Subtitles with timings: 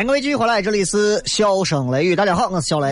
[0.00, 2.90] 欢迎各位继续回来，这里是笑声雷雨，大家好，我是小雷。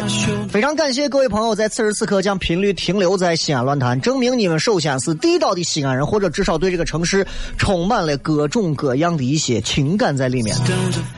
[0.51, 10.55] 非常感谢各位朋友在此时此刻将频率停留在西安论坛，证明你们首先是地道的西安人，或者至少对这个城市充满了各种各样的一些情感在里面。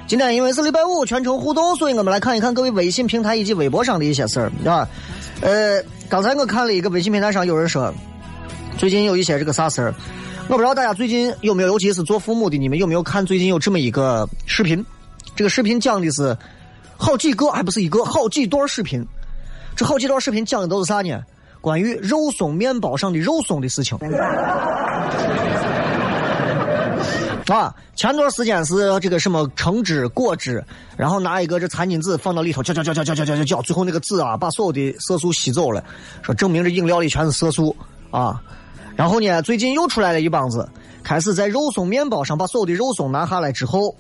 [0.07, 4.89] 今天因为是礼拜五，全程互动，所以我们来看一看各位微信平台以及微博上的一些事儿，对吧？
[5.41, 7.93] 呃，刚才我看了一个微信平台上有人说，
[8.79, 9.93] 最近有一些这个啥事儿，
[10.47, 14.87] 我不知道大家最近有没有，尤其是做父母的，你们有没有看最近有这么一个视频？
[15.37, 16.37] 这个视频讲的是
[16.97, 19.05] 好几个，还不是一个，好几段视频。
[19.75, 21.19] 这好几段视频讲的都是啥呢？
[21.63, 23.97] 关于肉松面包上的肉松的事情。
[27.49, 30.63] 啊，前段时间是这个什么橙汁、果汁，
[30.97, 35.83] 然后拿一个这餐巾纸放到里头搅搅搅搅搅搅搅搅，最后那个纸啊把所有的色素吸走了，
[36.23, 37.75] 说证明这饮料里全是色素
[38.11, 38.41] 啊。
[38.95, 40.69] 然后呢，最近又出来了一帮子，
[41.03, 43.97] 开始在肉松面包上把所有的肉松拿下来之后。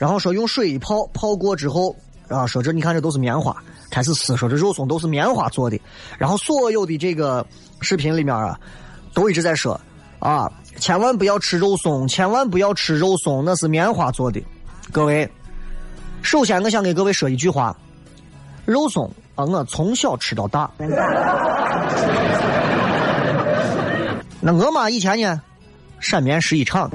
[0.00, 1.94] 然后说用水一泡，泡过之后
[2.28, 3.54] 啊，说这你看这都是棉花，
[3.90, 5.78] 开始撕说这肉松都是棉花做的。
[6.16, 7.46] 然后所有的这个
[7.82, 8.58] 视频里面啊，
[9.12, 9.78] 都一直在说
[10.18, 14.42] 啊，千万不要吃肉松，千万不要吃肉松，那是棉花做的。
[14.90, 15.30] 各位，
[16.22, 17.76] 首先我想给各位说一句话，
[18.64, 20.70] 肉松啊，我从小吃到大。
[24.40, 25.42] 那我妈以前呢，
[25.98, 26.90] 陕棉十一厂。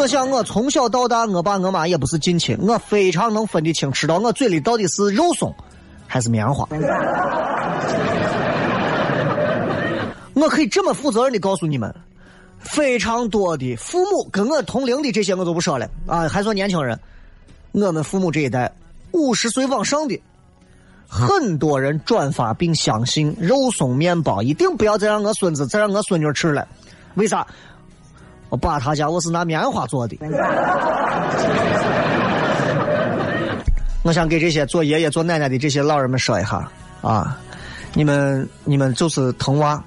[0.00, 5.54] 我想，我从小到大，我爸我妈也不是近亲，我非常能分得清，吃到我嘴里到底是肉松
[6.06, 6.66] 还是棉花。
[10.32, 11.94] 我可以这么负责任的告诉你们，
[12.58, 16.98] 非常多的父母跟我同龄的这些我都不说了啊，还算年轻人。
[17.72, 18.72] 我们父母这一代
[19.10, 20.18] 五十岁往上的，
[21.06, 26.66] 很多人转发并相信肉松面包一定不要再让我孙子再让我孙女吃了，
[27.16, 27.46] 为啥？
[28.50, 30.18] 我爸他家我是拿棉花做的。
[34.02, 36.66] 我想给这些做爷爷做奶奶的这些老人们说一下
[37.02, 37.38] 啊，
[37.94, 39.82] 你们你们就是疼娃，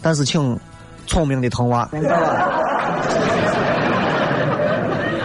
[0.00, 0.58] 但是请
[1.06, 1.88] 聪明的疼娃。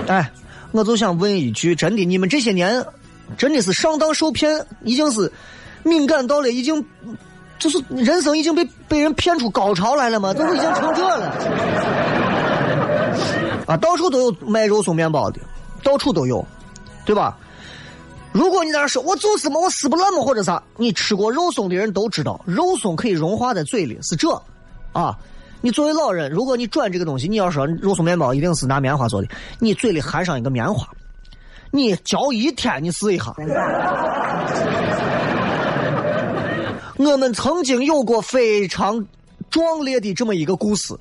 [0.08, 0.30] 哎，
[0.72, 2.84] 我就想问一句，真的，你们这些年
[3.38, 5.32] 真的是上当受骗，已经是
[5.84, 6.84] 敏感到了，已经
[7.60, 10.34] 就是人生已经被被人骗出高潮来了吗？
[10.34, 11.32] 都已经成这了。
[13.66, 15.40] 啊，到处都有卖肉松面包的，
[15.84, 16.46] 到处都有，
[17.06, 17.38] 对吧？
[18.32, 24.30] 如果你在那说，我就是嘛，我撕不烂嘛，或者啥，你吃过肉松的人都知道，肉松可以融化在嘴里，是这，
[24.92, 25.18] 啊，
[25.62, 29.28] 你作为老人，如果你转这个东西，你要说肉松面包一定是拿棉花做的，
[29.60, 30.88] 你嘴里含上一个棉花，
[31.72, 33.34] 你嚼一天，你试一下。
[36.98, 39.06] 我们曾经有过非常
[39.50, 40.94] 壮烈的这么一个故事，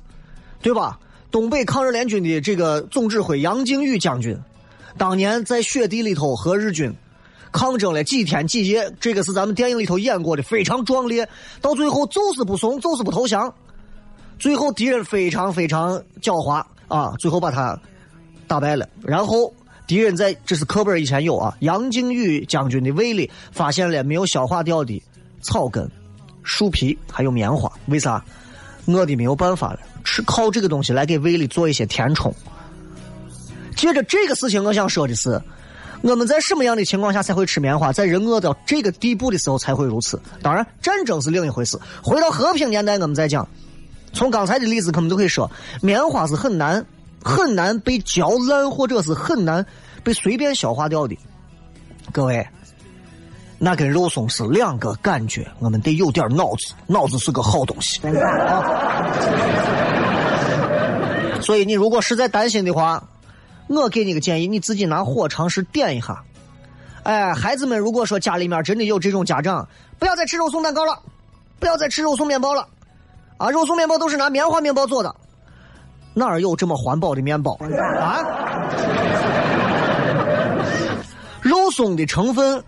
[0.61, 0.97] 对吧？
[1.31, 4.37] 东北抗日联军的这个总指挥杨靖宇将军，
[4.97, 6.93] 当年在雪地里头和日军
[7.51, 11.27] 抗争了几天几夜，这个是咱们电影里头演过的，非常壮烈。
[11.61, 13.53] 到最后就是不怂，就是不投降。
[14.39, 17.79] 最后敌人非常非常狡猾啊，最后把他
[18.47, 18.87] 打败了。
[19.01, 19.53] 然后
[19.87, 25.01] 敌人在这是课本以前有啊，杨靖宇将军的胃里发现了没有消化掉的
[25.41, 25.89] 草根、
[26.43, 28.23] 树皮还有棉花，为啥？
[28.87, 29.79] 饿的没有办法了。
[30.05, 32.33] 吃靠这个东西来给胃里做一些填充。
[33.75, 35.41] 接着这个事情，我想说的是，
[36.01, 37.91] 我们在什么样的情况下才会吃棉花？
[37.91, 40.21] 在人饿到这个地步的时候才会如此。
[40.41, 41.77] 当然，战争是另一回事。
[42.01, 43.45] 回到和平年代，我们再讲。
[44.13, 46.85] 从刚才的例子，我们就可以说，棉花是很难、
[47.21, 49.65] 很难被嚼烂，或者是很难
[50.05, 51.17] 被随便消化掉的。
[52.13, 52.47] 各位，
[53.57, 59.01] 那跟肉松是两个感觉，我们得有点脑子，脑子是个好东西啊。
[61.41, 63.03] 所以，你如果实在担心的话，
[63.67, 66.21] 我给你个建议，你自己拿火尝试点一下。
[67.03, 69.67] 哎，孩子们，如果说家里面真的有这种家长，
[69.99, 70.99] 不要再吃肉松蛋糕了，
[71.59, 72.67] 不要再吃肉松面包了。
[73.37, 75.15] 啊，肉松面包都是拿棉花面包做的，
[76.13, 77.57] 哪儿有这么环保的面包
[78.01, 78.19] 啊？
[81.41, 82.63] 肉松的成分，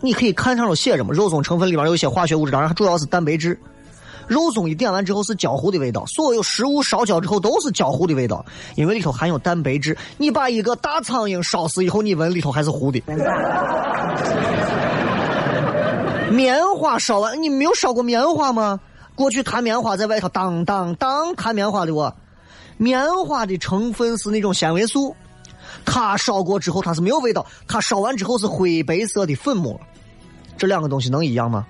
[0.00, 1.12] 你可以看上头写着嘛？
[1.12, 3.58] 肉松成分里面有一些化学物质，当然它主要是蛋白质。
[4.26, 9.96] 肉松一点完之后是焦糊的味道，所有食物烧焦之后都是焦糊的味道，因为里头含有蛋白质。
[10.18, 13.02] 你把一个大苍蝇烧死以后，你闻里头还是糊的。
[16.30, 18.78] 棉花烧完，你没有烧过棉花吗？
[19.14, 22.14] 过去弹棉花在外头当当当弹棉花的我，
[22.76, 25.16] 棉花的成分是那种纤维素，
[25.86, 29.80] 它烧过之后它是没有味道，它烧完之后是灰白色的粉末，
[30.58, 31.64] 这两个东西能一样吗？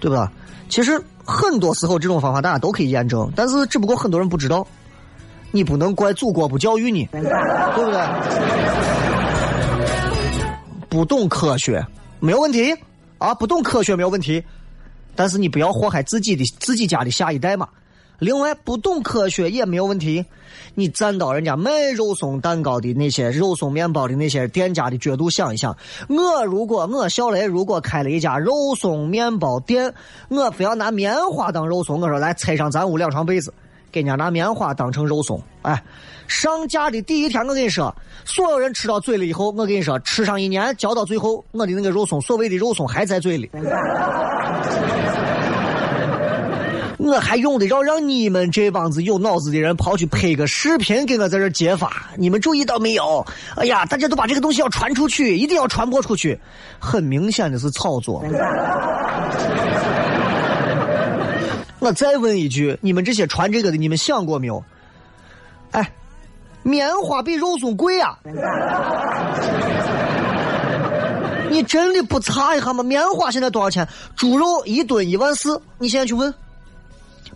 [0.00, 0.32] 对吧？
[0.68, 4.66] 其实很多时候这种方法大家都可以验证，但是只不过很多人不知道，
[5.50, 8.00] 你不能怪祖国不教育你，对不对？
[10.88, 11.84] 不懂科学
[12.20, 12.74] 没有问题
[13.18, 14.42] 啊，不懂科学没有问题。
[15.16, 17.68] 但是你不要祸害自己的自己家的下一代嘛。
[18.18, 20.24] 另外，不懂科学也没有问题。
[20.74, 25.76] 你站到人家卖肉松蛋糕的那些肉松面包的那些店家的角度想一想，
[26.08, 29.92] 我如果我小雷如果开了一家肉松面包店，
[30.28, 33.52] 我非要拿棉花当肉松，我说来拆上咱屋两床被子，
[33.90, 35.82] 给人家拿棉花当成肉松，哎。
[36.26, 37.94] 上架的第一天，我跟你说，
[38.26, 43.50] 所有人吃到嘴里以后，我跟你说，吃上一年，嚼到最后，我的那个肉松，所谓的肉松还在嘴里。
[46.98, 51.90] 我还用得着让你们这帮子有脑子的人跑去拍个视频给我在这揭发？
[52.16, 53.24] 你们注意到没有？
[53.56, 56.38] 哎呀，大家都把这个东西要传出去，一定要传播出去。
[56.78, 58.22] 很明显的是炒作。
[61.78, 64.62] 我再问一句，你们这些传这个的，你们想过没有？
[65.70, 65.90] 哎。
[66.64, 68.18] 棉花比肉松贵啊！
[71.48, 72.82] 你真的不查一下吗？
[72.82, 73.88] 棉花现在多少钱？
[74.16, 76.34] 猪肉一吨一万四，你现在去问。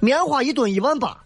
[0.04, 1.16] 棉花一吨一万八。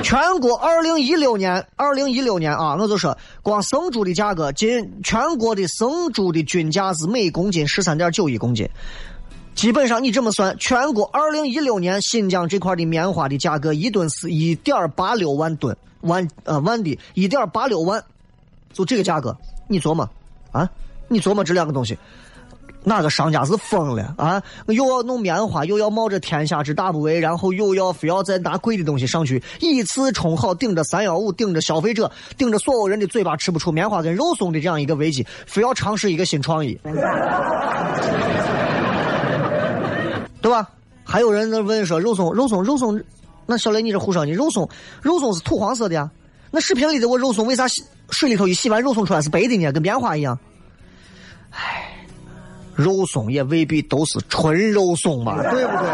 [0.00, 8.68] 全国二零一六年，二零一六年啊，我就说，光生猪的价格，今全国的生猪的均价是每公斤十三点九一公斤。
[9.56, 18.00] 基本上你这么算，全国二零一六年新疆这块的棉花的价格一吨是一点八六万吨万呃万的一点八六万，
[18.72, 19.36] 就这个价格，
[19.66, 20.08] 你琢磨
[20.52, 20.70] 啊？
[21.08, 21.98] 你琢磨这两个东西，
[22.84, 24.42] 哪个商家是疯了啊？
[24.66, 36.78] 又要弄棉花，又要冒着天下之大不韪，然后又要非要再拿贵的东西上去，以次充好，顶着三幺五，顶着消费者，顶着所有人的嘴巴吃不出棉花跟肉松的这样一个危机，非要尝试一个新创意。
[40.40, 40.68] 对吧？
[41.04, 43.00] 还有人在问说肉松，肉松，肉松，
[43.46, 44.68] 那小雷你这胡说，你肉松，
[45.02, 46.10] 肉松是土黄色的呀？
[46.50, 47.64] 那视频里的我肉松为啥
[48.10, 49.70] 水里头一洗完肉松出来是白的呢？
[49.72, 50.38] 跟棉花一样？
[52.76, 55.64] 唉，肉松也未必都是纯肉松嘛，对。
[55.66, 55.88] 不对？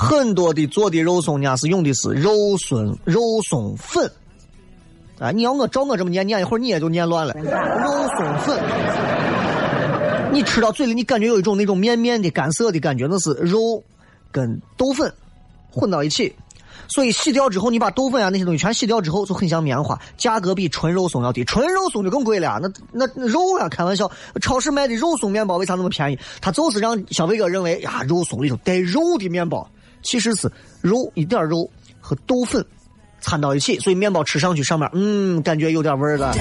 [0.00, 3.20] 很多的做的肉松呢是用的是肉松肉
[3.50, 4.08] 松粉，
[5.18, 8.56] 啊，你要我照我这么念念一会儿你也就念乱了，肉松粉。
[10.30, 13.82] 你吃到嘴里，你感觉有一种那种面面的干涩的感觉，那是肉
[14.30, 15.12] 跟豆粉
[15.70, 16.32] 混到一起，
[16.88, 22.58] 所以洗掉之后，你把豆粉啊那些东西全洗掉之后，就很像棉花，价格比纯肉松要低，纯肉松就更贵了。
[22.60, 26.18] 那那肉啊，开玩笑，超市卖的肉松面包为啥那么便宜？
[26.40, 29.68] 它就是让消费者认为呀，肉松里头带肉的面包，
[30.02, 32.64] 其实是肉一点肉和豆粉
[33.20, 36.32] 掺到一起，所以面包吃上去上面，嗯，感觉有点味儿了。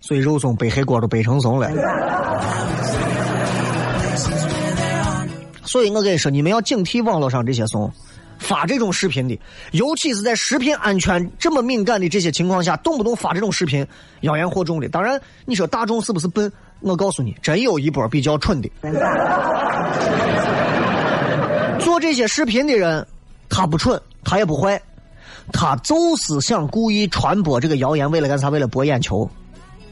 [0.00, 1.70] 所以肉松背黑锅都背成怂了。
[5.70, 7.88] 所以我跟你说，你们要警惕网络上这些怂
[8.38, 9.38] 发这种视频的，
[9.70, 13.86] 尤其是在食品安全这么敏感的这些情况下，动不动发这种视频，
[14.22, 14.88] 妖言惑众的。
[14.88, 16.52] 当然，你说大众是不是笨？
[16.80, 18.68] 我告诉你，真有一波比较蠢的。
[21.78, 23.06] 做这些视频的人，
[23.48, 24.82] 他不蠢，他也不坏，
[25.52, 28.48] 他就是想故意传播这个谣言，为了干啥？
[28.48, 29.30] 为了博眼球。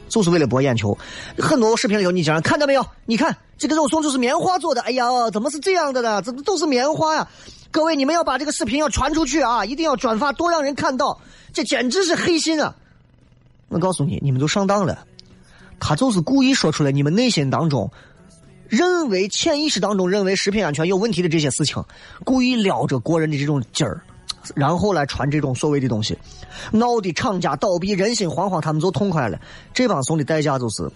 [0.09, 0.97] 就是为了博眼球。
[1.37, 2.85] 很多视频里头，你竟然看到没有？
[3.05, 6.21] 你看这个肉松就是棉花做的，哎呀，怎么是这样的呢？
[6.21, 7.27] 怎么都是棉花呀？
[7.71, 9.63] 各位，你们要把这个视频要传出去啊！
[9.63, 11.19] 一定要转发，多让人看到。
[11.53, 12.75] 这简直是黑心啊！
[13.67, 15.05] 我告诉你，你们都上当了。
[15.79, 17.91] 他就是故意说出来，你们内心当中
[18.67, 21.83] 认为、潜意识当中认为食品安全有问题的这些事情，
[22.23, 24.01] 故意撩着国人的这种劲儿，
[24.55, 26.17] 然后来传这种所谓的东西，
[26.71, 29.39] 闹的厂家倒闭、人心惶惶，他们就痛快了。
[29.73, 30.89] 这帮送的代价就是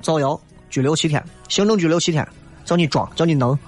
[0.00, 0.40] 造谣、
[0.70, 2.26] 拘留七天，行政拘留七天，
[2.64, 3.58] 叫你装，叫你能。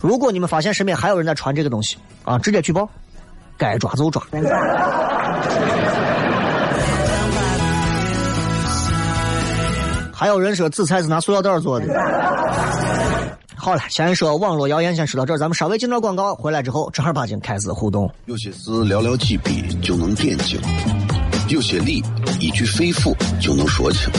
[0.00, 2.88] 如果你们发现身边还有人在传这个东西啊，直接举报，
[3.56, 4.22] 该抓就抓。
[10.12, 11.86] 还有人说紫菜是拿塑料袋做的。
[13.64, 18.12] 好了，先说网络谣言，先说到这儿，咱们稍微进段广告，回来之后正儿八经开始互动。
[18.26, 20.60] 有些事寥寥几笔就能点睛，
[21.48, 22.04] 有些理
[22.38, 24.10] 一句肺腑就能说清，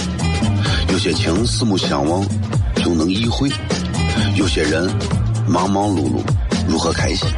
[0.89, 2.27] 有些情四目相望
[2.77, 3.47] 就能意会，
[4.35, 4.89] 有些人。
[5.47, 6.23] 忙忙碌碌，
[6.67, 7.29] 如何开心？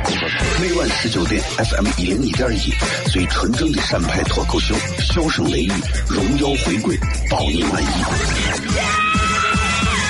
[0.62, 2.72] 每晚十九点，FM 一零一点一，
[3.12, 5.72] 最纯正的陕派脱口秀，笑声雷雨，
[6.08, 6.98] 荣耀回归，
[7.30, 9.07] 保你满意。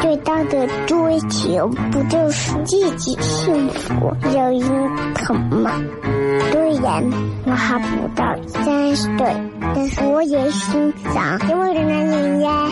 [0.00, 5.70] 最大的追求，不就是自己幸福、有人疼吗？
[6.50, 7.04] 虽然
[7.46, 9.36] 我还不到三十岁，
[9.74, 12.68] 但是我也心脏因为的男人呀。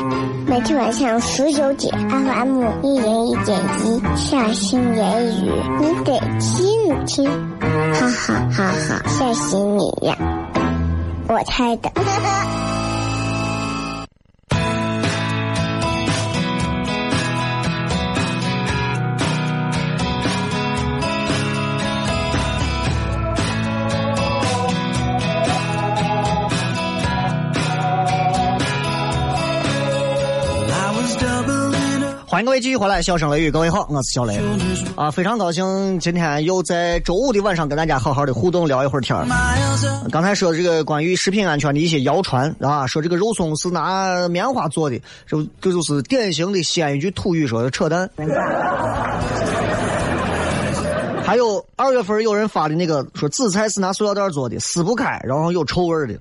[0.46, 7.30] 每天晚上十九点，FM 一人一点一，下心言语，你得听听，
[7.92, 10.16] 哈哈哈哈，吓死你呀！
[11.28, 11.90] 我猜的。
[32.40, 34.40] 欢迎各位继续回来，笑声雷雨，各位好，我是小雷
[34.97, 39.14] 啊，非常高兴今天又在周五的晚上跟大家好好的互动聊一会儿天
[40.11, 48.09] 刚才说这个关于食品安全的一些谣传啊，说这个肉松是拿棉花做的，这这就是典型的西安一句土语说的扯淡。
[51.23, 56.18] 还有二月份有人发的那个说紫菜是拿塑料袋做的，撕不开，然后有臭味的，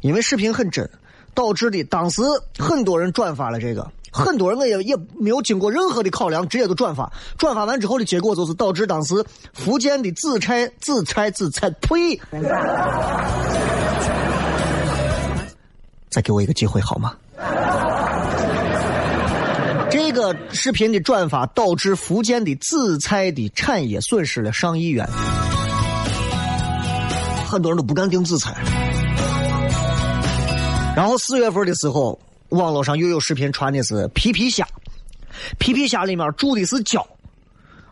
[0.00, 0.88] 因为视频很真，
[1.34, 2.22] 导致的当时
[2.58, 3.86] 很多人转发了这个。
[4.12, 7.10] 很多人我也也没有经过任何的考量，直接就转发。
[7.38, 12.20] 转发完之后的结果就是导致当时福建的紫菜、紫菜、紫菜，呸！
[16.10, 17.14] 再给我一个机会好吗？
[19.90, 25.08] 这个视频的转发导致福建的紫菜的产业损失了上亿元，
[27.48, 28.54] 很多人都不敢订紫菜。
[30.96, 32.18] 然后四月份的时候。
[32.50, 34.66] 网络上又有视频传的是皮皮虾，
[35.58, 37.06] 皮皮虾里面住的是胶，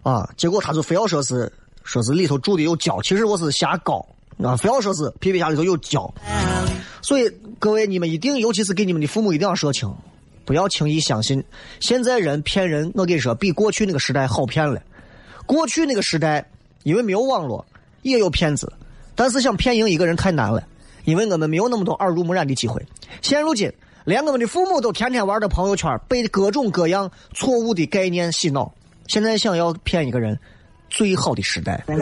[0.03, 1.51] 啊，结果他就非要说是
[1.85, 4.05] 说是里头住的有胶，其实我是虾膏
[4.43, 6.13] 啊，非要说是皮皮虾里头有胶，
[7.03, 9.93] 所以各位你们一定，尤其是给你们的父母一定要说清，
[10.45, 11.43] 不要轻易相信。
[11.79, 14.83] 现在人骗人，我跟你说比过去那个时代好骗了。
[15.47, 16.45] 过去那个时代
[16.83, 17.65] 因为没有网络，
[18.03, 18.73] 也有骗子，
[19.15, 20.67] 但是想骗赢一个人太难了，
[21.05, 22.85] 因为我们没有那么多耳濡目染的机会。
[23.23, 23.73] 现如今。
[24.09, 28.73] 连我们的父母都天天玩的朋友圈，被各种各样错误的概念洗脑。
[29.07, 30.41] 现在想要骗一个人，
[30.89, 31.85] 最好的时代，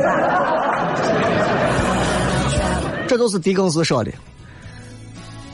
[3.09, 4.13] 这都是狄更斯说的。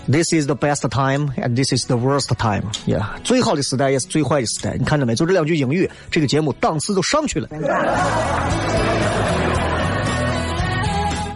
[0.06, 2.64] This is the best time and this is the worst time.
[2.86, 4.76] Yeah，最好的时代也是最坏的时代。
[4.78, 5.14] 你看到没？
[5.14, 7.48] 就这两句英语，这个节目档次都上去了。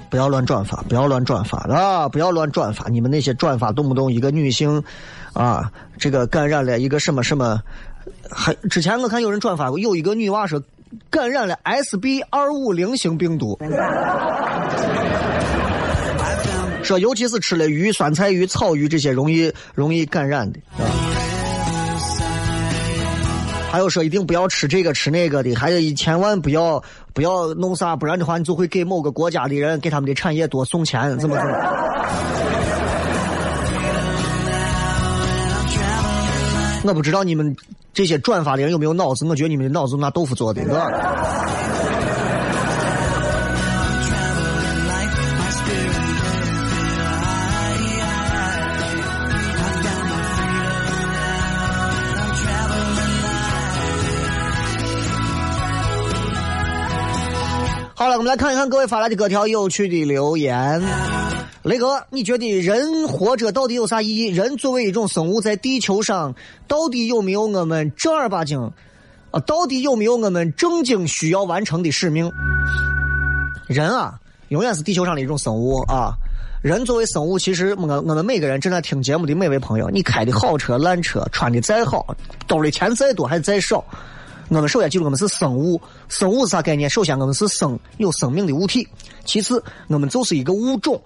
[0.09, 2.09] 不要乱转发，不要乱转发啊！
[2.09, 4.83] 不要乱转发，你们那些转发动不动一个女性，
[5.33, 7.61] 啊，这个感染了一个什么什么，
[8.31, 10.63] 还之前我看有人转发过，有一个女娃说
[11.11, 13.59] 感染了 S B 二五零型病毒，
[16.83, 20.87] 说尤其是吃了鱼、酸菜鱼、草鱼这些容易容易感染的啊。
[23.73, 26.83] 还有说一定不要吃这个吃那个的，还有一千万不要
[27.17, 31.51] 不要弄啥，不然的话你就会给某个国家的人给他们的产业多送钱，怎么怎么。
[36.85, 37.57] 我不知道你们
[37.95, 39.25] 这些转发的人有没有脑子？
[39.25, 40.61] 我觉得你们的脑子拿豆腐做的，
[57.99, 60.83] 好了，我们来看一看各位发来的各条有趣的留言。
[61.63, 64.27] 雷哥，你觉得人活着到底有啥意义？
[64.27, 66.35] 人作为一种生物，在地球上
[66.69, 68.71] 到底有没有我们正儿八经
[69.31, 69.41] 啊？
[69.47, 72.31] 到底有没有我们正经需要完成的使命？
[73.67, 76.13] 人啊，永远是地球上的一种生物啊。
[76.61, 82.15] 人作为生物，其实我我们每个人正在听节目的每位朋友，你开的好车、烂车，穿的再好，
[82.47, 83.83] 兜里钱再多还是再少。
[84.49, 85.81] 我们首先记住，我们是生物。
[86.09, 86.89] 生物是啥概念？
[86.89, 88.87] 首先，我们是生有生命的物体；
[89.25, 91.01] 其次，我们就是一个物种。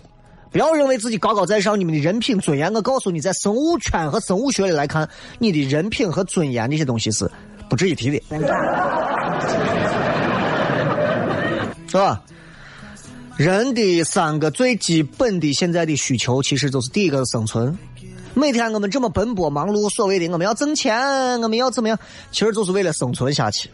[0.53, 2.75] 不要认为自己高高在上，你们的人品尊严。
[2.75, 7.31] 我告诉你，在生物圈和生物学里来看，你的人品和尊严这些东西是
[7.69, 8.23] 不值一提的，
[11.89, 12.23] 是吧？
[13.37, 17.79] 人的三个最基本的现在的需求，其实就是第一个生存。
[18.41, 21.99] 每天我们这么奔波忙碌，所谓的我们要挣钱，我们要怎么样，
[22.33, 23.69] 其实就是为了生存下去，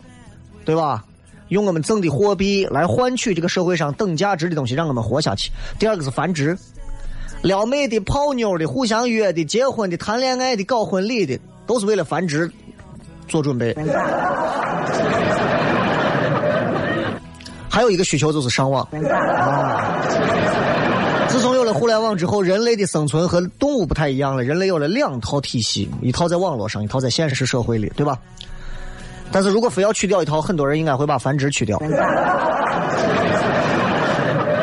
[0.64, 1.04] 对吧？
[1.48, 5.52] 用我们挣的货币来换取这个社会上等价值的东西，让我们活下去。
[5.78, 6.58] 第二个是繁殖，
[7.42, 12.50] 撩妹的、泡妞的、互相约的、结婚的、谈恋爱的、搞婚礼的，都是为了繁殖
[13.28, 13.72] 做准备。
[17.70, 20.55] 还有一个需求就是上网啊。
[21.28, 24.42] 自从有了互联网之后，人类的生存和动物不太一样了。
[24.42, 28.18] 人类有了两套体系，一套在网络上，一套在现实社会里，对吧？
[29.32, 31.78] 但是如果非要去掉一套，很多人应该会把繁殖去掉。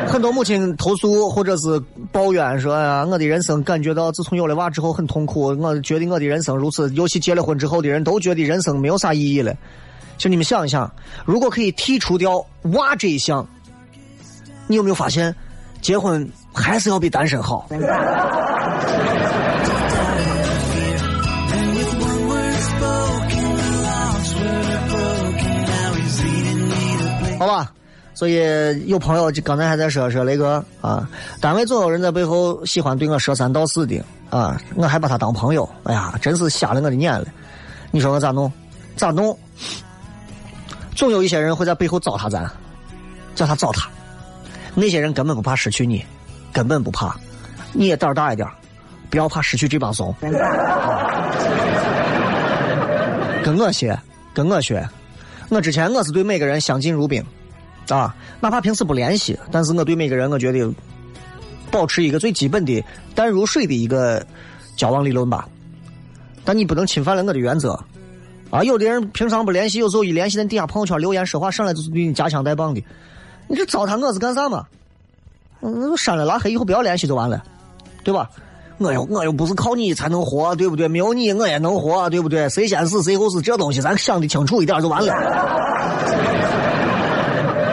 [0.08, 6.92] 很多母亲投诉或者是抱怨说：“呀，我的人生感觉到自从有了娃之后很痛苦，我觉得我的人生如此。
[6.94, 9.54] 尤其结了婚之后的人都觉得人生没有啥意义了。”
[10.18, 10.90] 就你们想一想，
[11.26, 13.46] 如果可以剔除掉娃这一项，
[14.68, 15.36] 你有没有发现
[15.82, 16.28] 结婚？
[16.54, 17.68] 还是要比单身好，
[27.40, 27.72] 好吧？
[28.16, 31.10] 所以有朋友就刚才还在说说那个啊，
[31.42, 37.26] 单位总有人在背后喜欢对我说三道四的啊，我还把他当朋友，哎呀，真是瞎了我的眼了！
[37.92, 38.50] 你说我咋弄？
[38.96, 39.38] 咋弄？
[40.96, 42.50] 总有一些人会在背后糟蹋咱，
[43.36, 43.88] 叫他糟蹋。
[44.76, 46.06] 那些人根本不怕失去你。
[46.54, 47.16] 根本不怕，
[47.74, 48.48] 你也胆儿大一点，
[49.10, 50.16] 不要怕失去这帮怂。
[53.44, 54.00] 跟我学，
[54.34, 54.88] 跟我学。
[55.50, 57.22] 我之前我是对每个人相敬如宾，
[57.90, 60.74] 啊，哪怕平时不联系，但是我对每个人我觉得
[61.70, 64.26] 保持一个最基本的淡如水的一个
[64.78, 65.50] 交往理论吧。
[66.46, 67.78] 但你不能侵犯了我的原则。
[68.50, 72.84] 啊，有的人平常不联系，有时候一联系，在底下朋友圈留言说话，上来就是对你夹枪带棒的，
[73.48, 74.66] 你这糟蹋我是干啥嘛？
[75.64, 77.42] 嗯，删了拉黑以后不要联系就完了，
[78.04, 78.30] 对吧？
[78.80, 80.88] 我又我又不是靠你才能活，对不对？
[80.88, 82.50] 没有你我也能活，对不对？
[82.50, 85.14] 谁先死谁后死，这东西咱想的清楚一点就完了。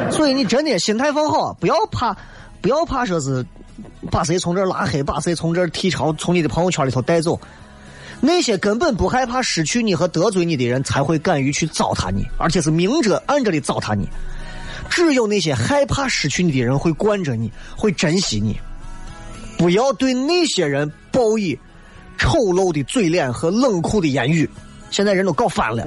[0.12, 2.16] 所以你真的心态放好，不要怕，
[2.61, 3.44] 不要怕说是
[4.11, 7.40] 把谁从这拉黑，把谁从这儿剔槽，从你的朋友圈里头带走。
[8.20, 14.07] 那些根本不害怕失去你和得罪你的人，才会敢于去糟蹋你，而且是明着暗着的糟蹋你。
[14.90, 18.61] 只有那些害怕失去你的人会惯着你，会珍惜你。
[19.57, 21.59] 不要对那些人报以
[22.18, 24.48] 丑陋的嘴脸和冷酷的言语。
[24.90, 25.87] 现在人都搞反了。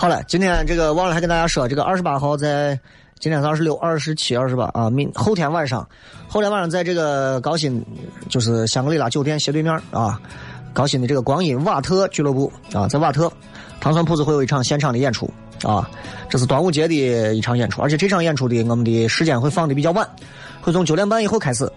[0.00, 2.78] 好了，今天这个忘了还跟大家说，这个二十八号在
[3.18, 5.84] 今天是二十六、二十七、二十八啊，明后天晚上，
[6.28, 7.84] 后天晚上在这个高新，
[8.28, 10.20] 就是香格里拉酒店斜对面啊，
[10.72, 13.28] 高新的这个光阴瓦特俱乐部啊，在瓦特，
[13.80, 15.28] 糖蒜铺子会有一场现场的演出
[15.64, 15.90] 啊，
[16.30, 20.08] 这是端午节的一场演出，而且这场演出的我们的时间会放的比较晚，
[20.60, 21.68] 会从九点半以后开始。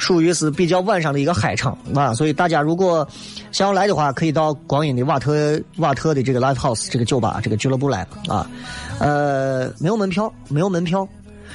[0.00, 3.06] 属于是比较晚上的一个嗨场啊，所以大家如果
[3.52, 8.50] 想要来的话，可以到光阴的瓦特瓦特的这个 live house 这个酒吧这个俱乐部来啊。
[8.98, 11.06] 呃，没有门票，没有门票，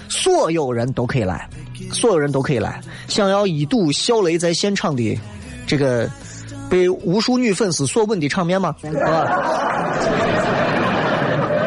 [0.09, 1.49] 所有人都可以来，
[1.91, 2.79] 所有人都可以来。
[3.07, 5.19] 想要一睹小雷在现场的
[5.65, 6.07] 这个
[6.69, 8.75] 被无数女粉丝所吻的场面吗？
[9.05, 9.09] 啊，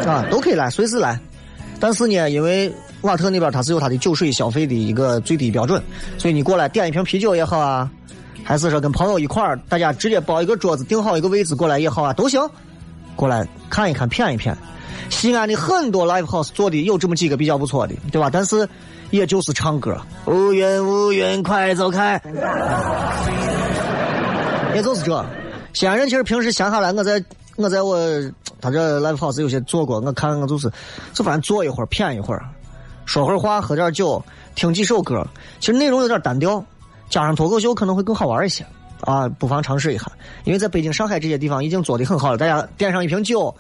[0.06, 1.18] 啊，都可以来，随时来。
[1.80, 5.82] 但是呢，因为瓦特那边它是有它的酒水消费的一个最低标准，
[6.18, 7.90] 所以你过来点一瓶啤酒也好啊，
[8.44, 12.40] 还是说跟朋友一块儿，大家直接包一个桌子，定好一个位置过来也好啊，都行。
[13.14, 14.54] 过来看一看，谝一谝。
[15.10, 18.28] 西安的很多 live house 做的有这么几个比较不错的，对吧？
[18.30, 18.68] 但是
[19.10, 22.20] 也就是唱歌，乌云乌云快走开，
[24.74, 25.24] 也就是这。
[25.72, 27.24] 西安人其实平时闲下来，我在
[27.56, 27.96] 我在我
[28.60, 30.70] 他这 live house 有些做过，我看我就是
[31.14, 32.44] 就反正坐一会儿，谝一会儿，
[33.08, 34.22] 说会儿话，喝点酒，
[34.54, 35.26] 听几首歌。
[35.60, 36.62] 其实内容有点单调，
[37.08, 38.66] 加上脱口秀可能会更好玩一些
[39.00, 40.12] 啊，不妨尝试一下。
[40.44, 43.52] 因为在北京、上海这些地方已经做的很好了，大家点上一瓶酒，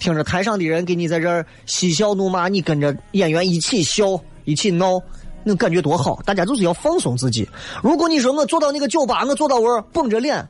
[0.00, 5.00] 听着台上的人给你在这儿嬉笑怒骂，你跟着演员一起笑，一起闹，
[5.44, 6.20] 那感觉多好！
[6.24, 7.48] 大家就是要放松自己。
[7.80, 10.44] 如果你说我坐到那个酒吧，我坐到位儿绷着脸。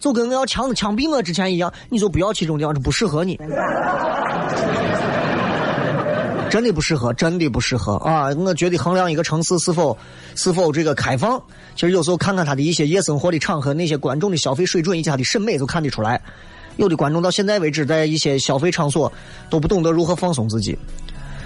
[0.00, 3.38] 就跟我要枪枪毙我之前一样，你就不要去这种地方，这不适合你，
[6.52, 8.26] 真的不适合，真的不适合啊！
[8.36, 9.96] 我觉得衡量一个城市是否
[10.34, 11.42] 是否这个开放，
[11.74, 16.20] 其实有时候看看他的一些夜生活的场合，那些观众的消费水准以及他的审美，就看得出来。
[16.76, 19.10] 有的观众到现在为止，在一些消费场所
[19.48, 20.76] 都不懂得如何放松自己，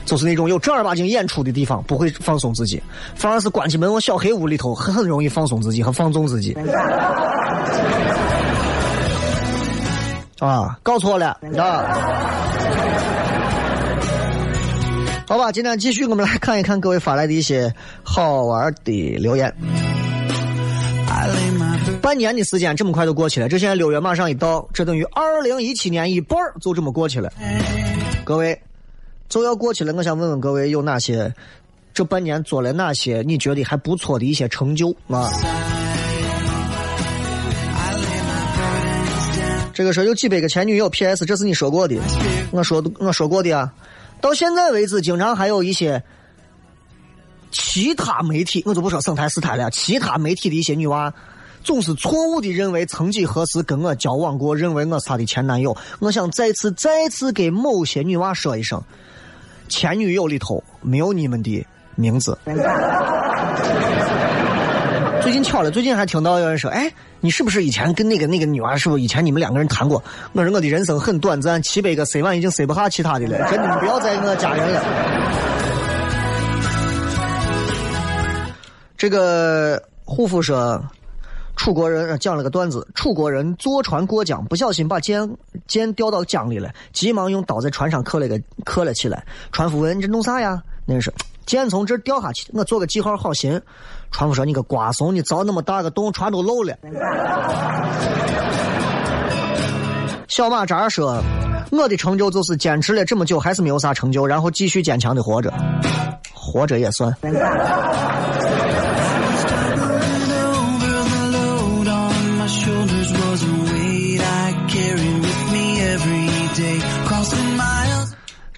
[0.04, 2.82] 就是那种有正儿八经演出的地方不会放松自己，
[3.14, 6.52] 反而是关起门往小黑屋里头很很容易放松自己和放纵自己。
[10.40, 13.15] 啊，搞错了啊！
[15.28, 19.52] 好吧，今天继续，我们来看一看各位发来的一些好玩的留言。
[22.00, 27.32] 半年的时间这么快就过去了，这现在六月马上一到，这等于二零一七年一半就这么过去了。
[28.24, 28.56] 各位，
[29.28, 31.34] 就要过去了，我想问问各位，有哪些
[31.92, 35.28] 这半年做了哪些你觉得还不错的一些成就啊？
[39.74, 41.26] 这个说有几百个前女友，P.S.
[41.26, 41.96] 这是你说过的，
[42.52, 43.72] 我说我说过的啊。
[44.20, 46.02] 到现在为止，经常还有一些
[47.52, 51.12] 其他媒体，我就不说省台、市台了，其他媒体的一些女娃，
[51.62, 55.76] 总是错误的认为曾几何时跟我交往过，认为我是她的前男友。
[56.00, 58.82] 我想再次、再次给某些女娃说一声，
[59.68, 62.36] 前女友里头没有你们的名字。
[65.26, 68.76] 最近巧了，最近还听到有人说：“哎，你是不是以前跟那个那个女娃？
[68.76, 70.00] 是不是以前你们两个人谈过？”
[70.32, 73.36] 我说：“我的人生很短暂，七百个塞碗已经塞不下其他的了。
[73.50, 74.84] 真的，你不要再我加人了。”
[78.96, 80.80] 这个护肤说，
[81.56, 85.28] 楚国人讲了个段子：楚国人坐船过江，不小心把剑
[85.66, 89.24] 剑掉到江里了，急忙用刀在船上刻了个刻了起来。
[89.50, 91.12] 船夫问：“你这弄啥呀？”那人说
[91.46, 93.58] ：“剑从这掉下去，我做个记号好寻。”
[94.12, 96.76] 船夫说：“你个瓜怂，你凿那么大个洞，船都漏了。”
[100.28, 101.22] 小马扎说
[101.72, 105.52] ：“我的成就就是坚持了这么久，还是没有啥成就，然后继续坚强的活着，
[106.34, 107.16] 活着也算。”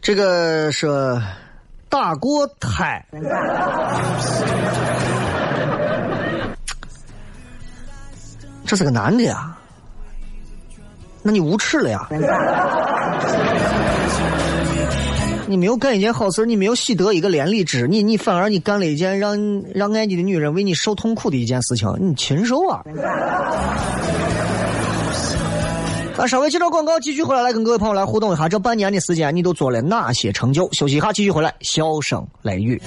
[0.01, 0.89] 这个是
[1.89, 3.05] 打过胎。
[8.65, 9.57] 这是个男的呀，
[11.23, 12.07] 那你无耻了呀！
[15.47, 22.85] 你没有干一件好事，你没有喜得一个连理枝，你你反而你干了一件让让爱你的女人为你受痛苦的一件事情，你禽兽啊！
[26.21, 30.69] 那，稍微接着广告，继续回来来跟各位朋友来互动一下，这半年的时间你都做了哪些成就？
[30.73, 32.83] 休息一下，继续回来，笑声雷雨。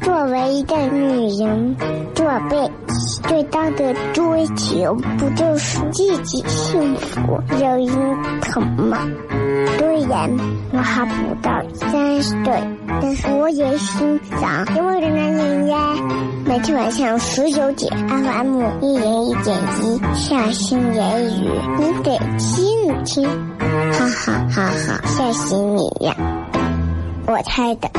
[0.00, 1.76] 作为一个女人
[2.14, 2.56] 这辈
[2.88, 9.06] 子最大的追求，不就是自己幸福、有人疼吗？
[9.76, 10.30] 虽然
[10.72, 15.94] 我还不到三十岁，但是我也心脏因为的男人呀。
[16.44, 26.14] 每天晚上十九点，FM 一人一点一，下心言语，你得听听，哈哈哈哈，吓死你呀！
[27.26, 27.90] 我猜的。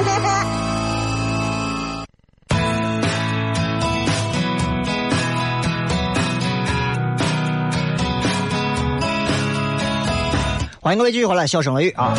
[10.80, 12.13] 欢迎各位继续回来，笑声雷雨啊！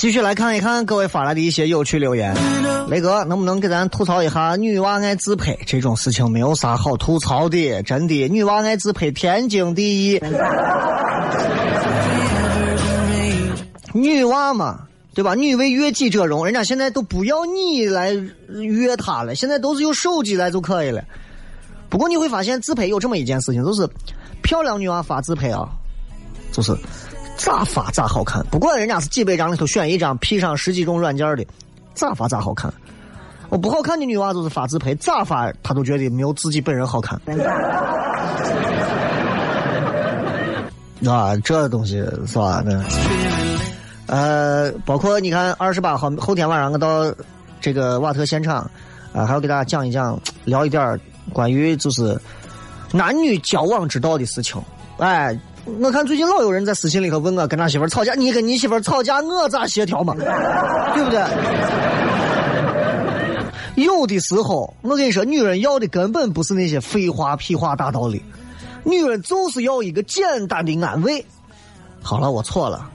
[0.00, 2.34] 继续来看一看各位发来的一些有趣留言。
[2.88, 6.30] 雷哥，能不能给咱吐槽一下女娃爱自拍这种事情？
[6.30, 10.22] 没有啥好吐槽的，真的，女娃爱自拍天经地义。
[13.92, 15.34] 女娃嘛，对吧？
[15.34, 18.12] 女为悦己者容，人家现在都不要你来
[18.48, 21.04] 悦她了，现在都是用手机来就可以了。
[21.90, 23.86] 不过你会发现自拍有这么一件事情，就是
[24.40, 25.68] 漂亮女娃发自拍啊，
[26.52, 26.74] 就是
[27.40, 31.46] 咋发咋好看，不管人家是几百张里头选一张，P 上十几种软件的，
[31.94, 32.70] 咋发咋好看。
[33.48, 37.18] 我不好看的女娃就是发自拍，咋发她都觉得没有自己本人好看。
[41.08, 42.62] 啊，这东西是吧？
[42.62, 42.84] 那，
[44.06, 47.10] 呃，包括你看，二十八号后天晚上我到
[47.58, 48.70] 这个瓦特现场，
[49.14, 51.00] 啊，还要给大家讲一讲，聊一点
[51.32, 52.20] 关于就是
[52.92, 54.60] 男女交往之道的事情。
[54.98, 60.14] 哎，我看最近老有人在私信里头问我，跟他媳妇吵架，你跟你媳妇吵架，我咋协调嘛？
[60.94, 61.20] 对不对？
[63.84, 68.22] 有的时候，我跟你说，女人要的根本不是那些废话、屁话、大道理。
[68.84, 71.24] 女人就是要一个简单的安慰。
[72.02, 72.88] 好了，我错了。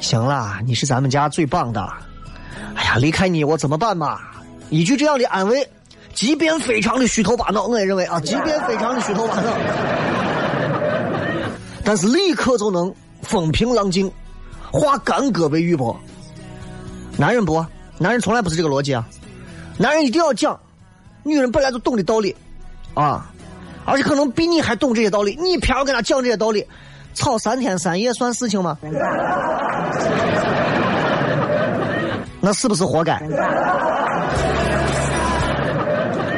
[0.00, 1.86] 行了，你是咱们家最棒的。
[2.74, 4.18] 哎呀，离开你我怎么办嘛？
[4.70, 5.66] 一句这样的安慰，
[6.14, 9.50] 即便非常的虚头巴脑，我也认为啊，即便非常的虚头巴脑，
[11.88, 14.12] 但是立刻就能风平浪静，
[14.70, 15.96] 化干戈为玉帛。
[17.16, 17.64] 男人不，
[17.96, 19.08] 男人从来不是这个逻辑啊。
[19.78, 20.60] 男人一定要讲，
[21.22, 22.36] 女人本来就懂的道理，
[22.92, 23.32] 啊。
[23.86, 26.62] 而且可能比你还懂这些道理，你偏要跟他讲这些道理，
[27.14, 28.76] 吵三天三夜算事情吗？
[32.42, 33.18] 那是不是活该？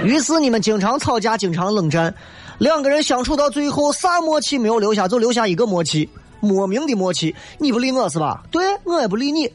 [0.04, 2.14] 于是你们经常吵架，经常冷战，
[2.60, 6.06] 两个人相处到最后，啥默契没有留下，就留下一个默契，
[6.40, 7.34] 莫名的默契。
[7.56, 8.42] 你不理我是吧？
[8.50, 9.50] 对我也不理你。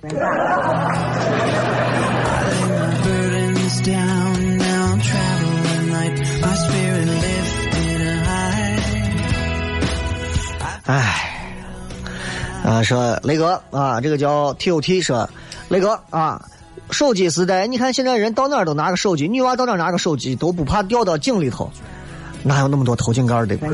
[10.88, 11.14] 哎，
[12.64, 15.30] 啊，说雷哥啊，这个叫 T O T 说，
[15.70, 16.44] 雷哥啊，
[16.90, 21.70] 手机时代，你看现在人到哪儿都拿个手机，女娃到哪儿拿个手机都不怕掉到井里头，
[22.48, 23.66] 哪有那么多偷井盖的，对不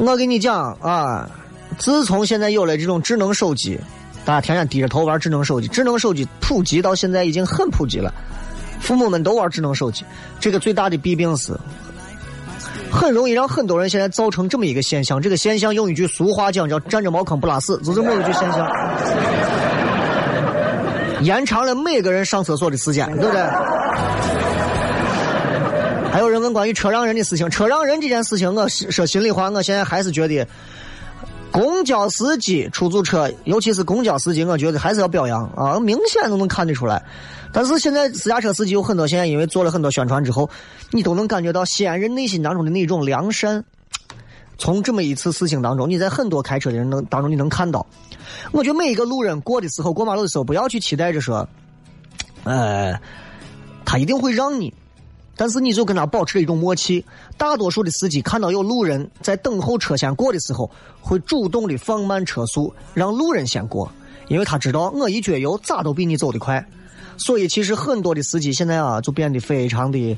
[0.00, 1.28] 我跟你讲啊，
[1.78, 3.78] 自从现在有了这种智能手机，
[4.24, 8.12] 大家天天低着头玩智能手机，智能手机普及到现在已经很普及了，
[8.80, 10.04] 父母们都玩智能手机，
[10.40, 11.52] 这个最大的弊病是。
[12.90, 18.70] 很容易让很多人现在造成这么一个现象，这个现象用一句俗话讲叫“站着茅坑不拉屎”，就这么一句现象，
[21.22, 23.42] 延长了每个人上厕所的时间，对不对？
[26.42, 30.46] 问关于车让人的事情，车让人这件事情，我说心里话，我现在还是觉得，
[31.50, 37.02] 公交司机、出租车，尤其是公交司机，我觉得还是要表扬啊，明显都能看得出来。
[37.52, 40.50] 但是现在私家车司机有很多，现在因为做了很多宣传之后，
[40.90, 43.64] 你都能感觉到西安人内心当中的那种良善。
[44.58, 47.84] 从这么一次事情当中，你在很多开车的人能当中你能看到。
[48.52, 51.46] 我觉得每一个路人过的时候，过马路的时候，不要去期待着说，
[52.44, 52.94] 呃，
[53.84, 54.72] 他一定会让你，
[55.42, 57.04] 但是你就跟他保持一种默契。
[57.36, 63.90] 大多数的司机看到有路人在等候车先过的时候，会主动的放慢车速，让路人先过，
[64.28, 66.64] 因为他知道我一脚油咋都比你走得快。
[67.16, 70.16] 所以，其实很多的司机现在啊，就变得非常的，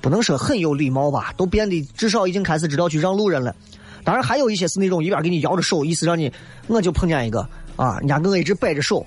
[0.00, 3.54] 不能说很有礼貌吧，都变得至少已经开始知道去让路人了。
[4.02, 6.32] 当然，还有一些是那种一边给你摇着手，意思让你，
[6.68, 7.46] 我就碰见一个
[7.76, 9.04] 啊，人家跟我一直摆着手，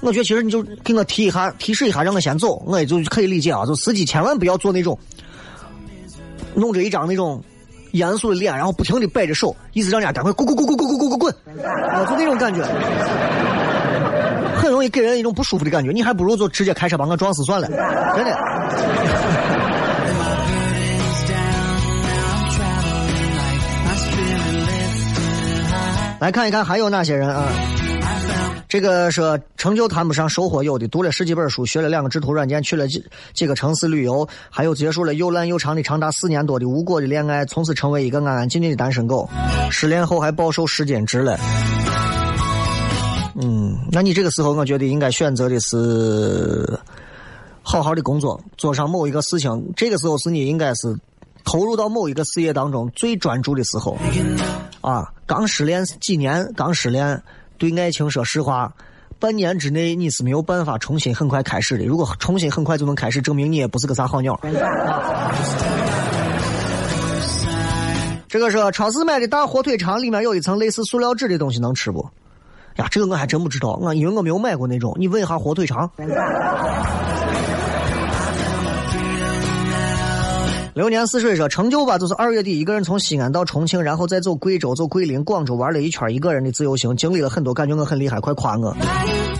[0.00, 3.66] 我觉得其实你就给我提一下，提示一下，让我先走，我也就可以理解啊。
[3.66, 4.98] 就司机千万不要做那种，
[6.54, 7.42] 弄着一张那种
[7.92, 11.34] 严肃的脸，然后不停的摆着手，意思让人家赶快滚滚滚滚滚滚滚滚滚，
[12.08, 12.64] 就那种感觉。
[14.56, 17.66] 很容易给人一种不舒服的感觉，你还不如就直接开车把我撞死算了，
[18.16, 18.38] 真的。
[26.20, 27.46] 来看一看还有哪些人啊？
[28.70, 30.86] 这个说成就谈不上，收获有的。
[30.86, 33.04] 读了十几本书，学了两个制图软件，去了几
[33.34, 39.28] 几个城市旅游，还有结束了又烂又长的长达四年多的无果的恋爱，从此成为一个安安静静的单身狗。
[39.72, 41.36] 失恋后还暴瘦十斤值了。
[43.42, 46.78] 嗯，那你这个时候，我觉得应该选择的是
[47.62, 49.72] 好好的工作，做上某一个事情。
[49.74, 50.96] 这个时候是你应该是
[51.42, 53.98] 投入到某一个事业当中最专注的时候。
[54.80, 57.20] 啊，刚失恋几年，刚失恋，
[57.60, 58.72] 对爱情说实话，
[59.18, 61.84] 半年之内你是没有办法重新很快开始的。
[61.84, 64.40] 如果重新很快就能开始，证明你也不是个啥好鸟。
[68.28, 72.08] 这个是超市买的大火腿肠，里面有一层类似塑料纸的东西，能吃不？
[72.76, 74.96] 呀，这个我还真不知道，我因为我没有买过那种。
[74.98, 75.90] 你问一下火腿肠。
[80.72, 88.74] 流年似水说成就吧，就是二月底一个人从西安到重庆，然后再走贵州、走桂林、广州玩了一圈，一个人的自由行，经历了很多，感觉我很厉害，快夸我。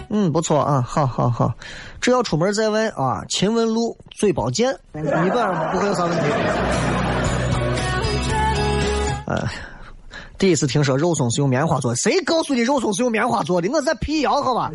[0.08, 1.54] 嗯，不错啊，好好好，
[2.00, 6.24] 只要出门在外啊，勤问路，嘴包见，基本上不会有啥问题。
[9.26, 9.46] 呃，
[10.36, 13.68] 第一次听说肉松是用棉花做的，谁告诉你肉松是用棉花做的？
[13.68, 14.68] 我在辟谣，好吧。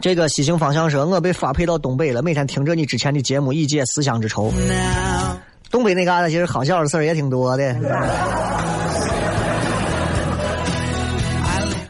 [0.00, 4.52] 这个西行方向说，我被发配到东北了，每天听着你之前的节目，以解思乡之愁。
[5.70, 7.76] 东北那嘎达其实好笑的事儿也挺多的。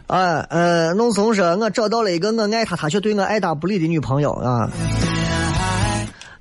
[0.06, 4.70] 啊，呃，弄怂说，我找到了一个我爱他，他却对我爱答不理的女朋友啊。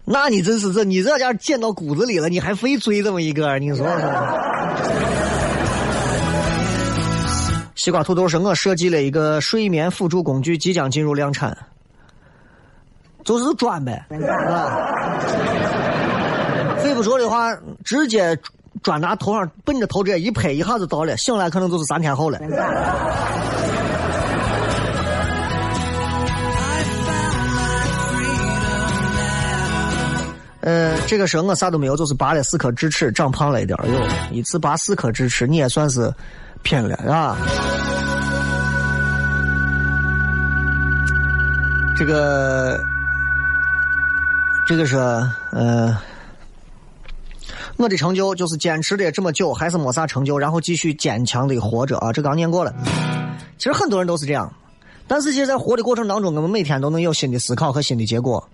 [0.05, 3.59] 那你真是这，你这家贱到骨子里了，你还非追这么一个？
[3.59, 4.86] 你说说。
[7.87, 11.57] 西瓜土豆说，我设计了一个睡眠辅助工具，即将进入量产，
[13.23, 14.05] 就是砖呗，
[14.45, 15.21] 啊。
[16.81, 18.37] 睡不着的话，直接
[18.83, 22.37] 砖拿头上奔着头这一拍，一下子到了，醒来可能就是三天后了。
[30.59, 33.87] 呃，这个时候我啥都没有，就是拔了四颗智齿，长胖了一点儿。
[33.87, 36.13] 哟，一次拔四颗智齿，你也算是
[36.63, 37.37] 骗了，是吧？
[41.97, 42.79] 这个，
[44.67, 44.97] 这个是
[45.51, 45.97] 呃，
[47.77, 52.13] 我的成就就是坚持了这么久，还是没啥成就，然后继续坚强的活着啊！
[52.13, 52.73] 这刚念过了。
[53.57, 54.53] 其实很多人都是这样，
[55.07, 58.47] 但是其实，在活的过程当中，我们每天都能有新的思考和新的结果。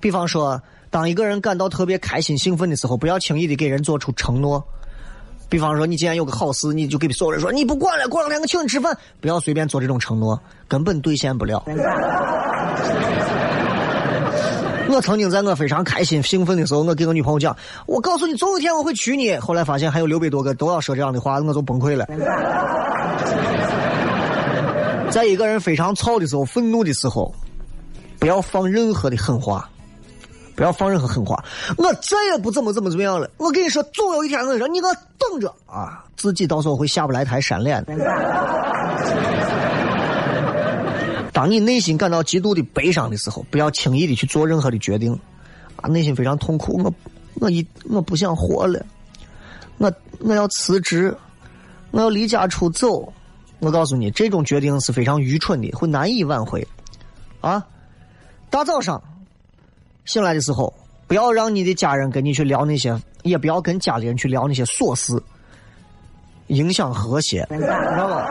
[0.00, 0.60] 比方说。
[0.92, 4.62] 当一个人感到特别开心、兴奋的时候，不要轻易的给人做出承诺。
[5.52, 8.96] 比方说，你今天有个好事，你就给所有人说你不管了，过两天我请你吃饭。
[9.20, 11.62] 不要随便做这种承诺，根本兑现不了。
[14.88, 22.06] 我曾经在我非常开心、兴奋的时候，我给我女朋友讲：“我告诉你，总有一天我会娶你。”后来发现还有六百多个都要说这样的话，我就崩溃了。
[25.10, 27.30] 在一个人非常操的时候、愤怒的时候，
[28.18, 29.68] 不要放任何的狠话。
[30.54, 31.42] 不要放任何狠话，
[31.76, 33.30] 我再也不怎么怎么怎么样了。
[33.38, 36.04] 我跟你说，总有一天，我让你说，你给我等着啊！
[36.16, 37.84] 自己到时候会下不来台，扇脸。
[41.32, 45.18] 当你内心感到极度的悲伤的时候，不要轻易的去做任何的决定，
[45.76, 46.94] 啊，内心非常痛苦，我
[47.40, 48.84] 我一我不想活了，
[49.78, 51.16] 我我要辞职，
[51.90, 53.12] 我要离家出走。
[53.58, 56.66] 我告诉你，这种决定是非常愚蠢的，会难以挽回。
[57.40, 57.64] 啊，
[58.50, 59.02] 大早上。
[60.04, 60.72] 醒来的时候，
[61.06, 65.20] 不要让你的家人跟你去聊那些，也不要跟家里人去聊那些琐事，
[66.48, 67.60] 影响和谐，知
[67.96, 68.26] 道吧？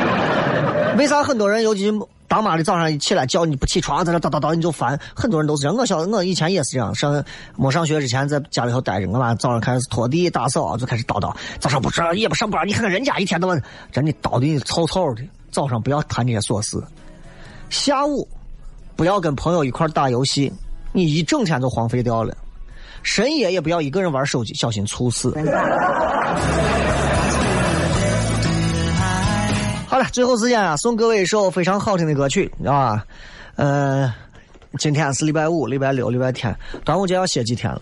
[0.98, 1.90] 为啥很多人尤其
[2.28, 4.98] 当妈的早上一起来叫你不起床，在那叨叨叨你就烦？
[5.14, 5.76] 很多人都是这样。
[5.76, 6.94] 我晓得，我以前也是这样。
[6.94, 7.24] 上
[7.56, 11.34] 没上学之前，在家里头待着，我妈早上开始拖地打扫，就开始叨叨。
[11.58, 15.22] 早上不吃也不上班，你看看人家一天到晚真的叨的你吵吵的。
[15.50, 16.80] 早上不要谈这些琐事，
[17.70, 18.28] 下午。
[19.00, 20.52] 不要跟朋友一块打游戏，
[20.92, 22.36] 你一整天都荒废掉了。
[23.02, 25.30] 深夜也不要一个人玩手机，小心猝死。
[29.86, 33.02] 好了，最后时间啊，送各位一首非常好听的歌曲啊。
[33.56, 34.12] 呃，
[34.78, 37.80] 今天是礼拜五、礼拜六、礼拜天，端午节要歇几天了。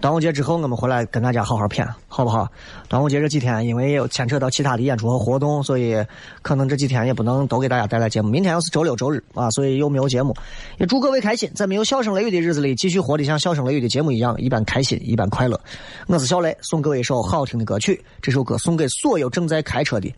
[0.00, 2.48] 端午节之后，我们回来跟大家好好谝，好不好？
[2.88, 5.96] 端午节这几天，因为有牵扯到其他的演出和活动，所以
[6.42, 8.28] 可能这几天也不能都给大家带来节目。
[8.28, 10.34] 明天又是周六周日啊，所以又没有节目。
[10.78, 15.58] 也祝各位开心，在没有笑声雷雨的日子里，继续活得像笑声雷雨的节目一样，一般开心，一般快乐。
[16.06, 20.12] 我是小雷，送各位一首好听的歌曲，这首歌送给所有正在开车的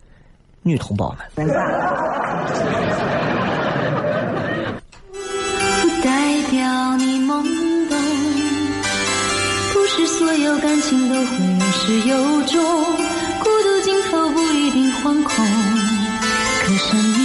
[0.62, 1.46] 女同胞们。
[10.20, 11.22] 所有感情都会
[11.58, 12.62] 有始有终
[13.38, 15.46] 孤独尽头不一定惶恐
[16.62, 17.19] 可生命